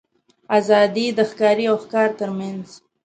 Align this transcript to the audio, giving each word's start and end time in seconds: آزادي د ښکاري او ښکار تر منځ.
آزادي 0.57 1.07
د 1.17 1.19
ښکاري 1.29 1.65
او 1.71 1.77
ښکار 1.83 2.09
تر 2.19 2.29
منځ. 2.39 2.67